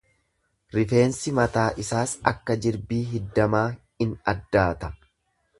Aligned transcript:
rifeensi 0.75 1.33
mataa 1.41 1.67
isaas 1.83 2.15
akka 2.33 2.57
jirbii 2.65 3.03
hiddamaa 3.13 3.65
in 4.07 4.21
addaata; 4.35 4.95